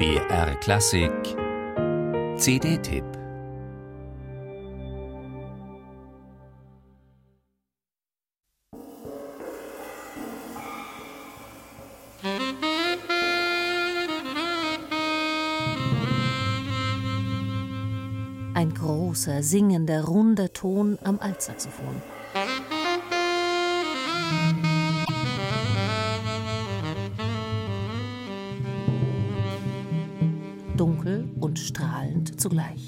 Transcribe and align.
BR 0.00 0.54
Klassik 0.60 1.12
CD-Tipp 2.38 3.04
Ein 18.54 18.72
großer, 18.72 19.42
singender, 19.42 20.04
runder 20.04 20.50
Ton 20.54 20.98
am 21.04 21.18
Altsaxophon. 21.18 22.19
Und 31.50 31.58
strahlend 31.58 32.40
zugleich. 32.40 32.86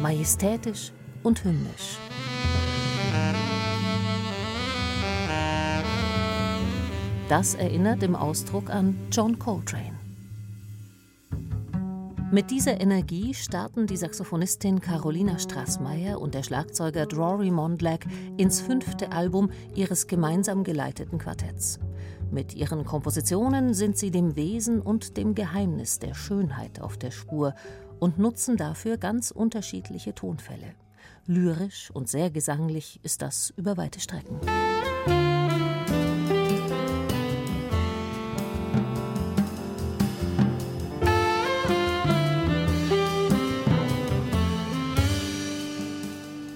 Majestätisch 0.00 0.92
und 1.24 1.42
hymnisch. 1.42 1.98
Das 7.28 7.54
erinnert 7.54 8.04
im 8.04 8.14
Ausdruck 8.14 8.70
an 8.70 8.96
John 9.10 9.36
Coltrane. 9.36 9.95
Mit 12.32 12.50
dieser 12.50 12.80
Energie 12.80 13.34
starten 13.34 13.86
die 13.86 13.96
Saxophonistin 13.96 14.80
Carolina 14.80 15.38
Strassmayer 15.38 16.20
und 16.20 16.34
der 16.34 16.42
Schlagzeuger 16.42 17.06
Rory 17.14 17.52
Mondlak 17.52 18.04
ins 18.36 18.60
fünfte 18.60 19.12
Album 19.12 19.52
ihres 19.76 20.08
gemeinsam 20.08 20.64
geleiteten 20.64 21.18
Quartetts. 21.18 21.78
Mit 22.32 22.52
ihren 22.54 22.84
Kompositionen 22.84 23.74
sind 23.74 23.96
sie 23.96 24.10
dem 24.10 24.34
Wesen 24.34 24.80
und 24.80 25.16
dem 25.16 25.36
Geheimnis 25.36 26.00
der 26.00 26.14
Schönheit 26.14 26.80
auf 26.80 26.96
der 26.96 27.12
Spur 27.12 27.54
und 28.00 28.18
nutzen 28.18 28.56
dafür 28.56 28.96
ganz 28.96 29.30
unterschiedliche 29.30 30.12
Tonfälle. 30.12 30.74
Lyrisch 31.26 31.92
und 31.92 32.08
sehr 32.08 32.30
gesanglich 32.30 32.98
ist 33.04 33.22
das 33.22 33.54
über 33.56 33.76
weite 33.76 34.00
Strecken. 34.00 34.40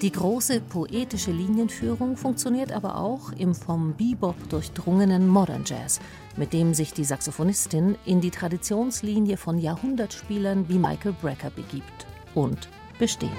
Die 0.01 0.11
große 0.11 0.61
poetische 0.61 1.31
Linienführung 1.31 2.17
funktioniert 2.17 2.71
aber 2.71 2.97
auch 2.97 3.31
im 3.33 3.53
vom 3.53 3.93
Bebop 3.93 4.35
durchdrungenen 4.49 5.27
Modern 5.27 5.63
Jazz, 5.63 5.99
mit 6.37 6.53
dem 6.53 6.73
sich 6.73 6.91
die 6.91 7.03
Saxophonistin 7.03 7.95
in 8.05 8.19
die 8.19 8.31
Traditionslinie 8.31 9.37
von 9.37 9.59
Jahrhundertspielern 9.59 10.67
wie 10.69 10.79
Michael 10.79 11.13
Brecker 11.21 11.51
begibt 11.51 12.07
und 12.33 12.67
besteht. 12.97 13.29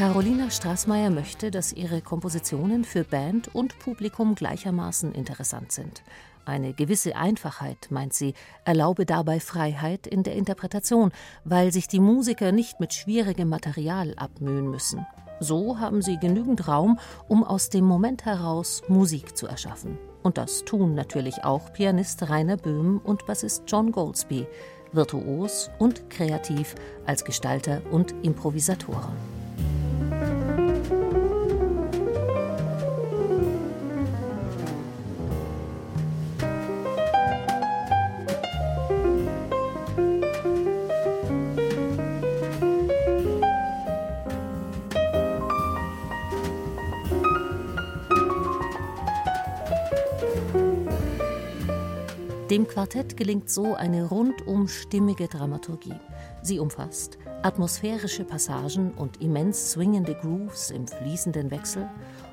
Carolina 0.00 0.48
Straßmeier 0.48 1.10
möchte, 1.10 1.50
dass 1.50 1.74
ihre 1.74 2.00
Kompositionen 2.00 2.84
für 2.84 3.04
Band 3.04 3.54
und 3.54 3.78
Publikum 3.78 4.34
gleichermaßen 4.34 5.12
interessant 5.12 5.72
sind. 5.72 6.02
Eine 6.46 6.72
gewisse 6.72 7.16
Einfachheit, 7.16 7.88
meint 7.90 8.14
sie, 8.14 8.32
erlaube 8.64 9.04
dabei 9.04 9.40
Freiheit 9.40 10.06
in 10.06 10.22
der 10.22 10.36
Interpretation, 10.36 11.12
weil 11.44 11.70
sich 11.70 11.86
die 11.86 12.00
Musiker 12.00 12.50
nicht 12.50 12.80
mit 12.80 12.94
schwierigem 12.94 13.50
Material 13.50 14.14
abmühen 14.16 14.70
müssen. 14.70 15.06
So 15.38 15.78
haben 15.78 16.00
sie 16.00 16.16
genügend 16.16 16.66
Raum, 16.66 16.98
um 17.28 17.44
aus 17.44 17.68
dem 17.68 17.84
Moment 17.84 18.24
heraus 18.24 18.80
Musik 18.88 19.36
zu 19.36 19.48
erschaffen. 19.48 19.98
Und 20.22 20.38
das 20.38 20.64
tun 20.64 20.94
natürlich 20.94 21.44
auch 21.44 21.74
Pianist 21.74 22.26
Rainer 22.30 22.56
Böhm 22.56 23.02
und 23.04 23.26
Bassist 23.26 23.64
John 23.66 23.92
Goldsby, 23.92 24.46
virtuos 24.92 25.68
und 25.78 26.08
kreativ 26.08 26.74
als 27.04 27.22
Gestalter 27.22 27.82
und 27.90 28.14
Improvisatoren. 28.22 29.39
Dem 52.50 52.66
Quartett 52.66 53.16
gelingt 53.16 53.48
so 53.48 53.76
eine 53.76 54.06
rundum 54.06 54.66
stimmige 54.66 55.28
Dramaturgie. 55.28 55.94
Sie 56.42 56.58
umfasst 56.58 57.16
atmosphärische 57.42 58.24
Passagen 58.24 58.90
und 58.92 59.22
immens 59.22 59.70
swingende 59.70 60.16
Grooves 60.16 60.72
im 60.72 60.88
fließenden 60.88 61.52
Wechsel, 61.52 61.88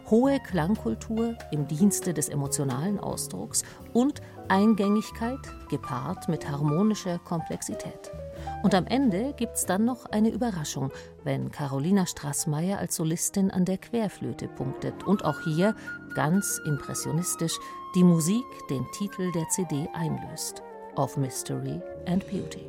hohe 0.09 0.39
Klangkultur 0.39 1.35
im 1.51 1.67
Dienste 1.67 2.15
des 2.15 2.29
emotionalen 2.29 2.99
Ausdrucks 2.99 3.61
und 3.93 4.21
Eingängigkeit 4.47 5.39
gepaart 5.69 6.27
mit 6.29 6.49
harmonischer 6.49 7.19
Komplexität. 7.19 8.11
Und 8.63 8.73
am 8.73 8.87
Ende 8.87 9.33
gibt's 9.37 9.67
dann 9.67 9.85
noch 9.85 10.05
eine 10.07 10.29
Überraschung, 10.29 10.91
wenn 11.23 11.51
Carolina 11.51 12.07
Strassmeier 12.07 12.79
als 12.79 12.95
Solistin 12.95 13.51
an 13.51 13.65
der 13.65 13.77
Querflöte 13.77 14.47
punktet 14.47 15.03
und 15.05 15.23
auch 15.23 15.41
hier, 15.41 15.75
ganz 16.15 16.59
impressionistisch, 16.65 17.59
die 17.97 18.03
Musik 18.03 18.45
den 18.69 18.85
Titel 18.91 19.31
der 19.31 19.49
CD 19.49 19.89
einlöst: 19.91 20.61
Of 20.97 21.17
Mystery 21.17 21.81
and 22.05 22.23
Beauty. 22.27 22.61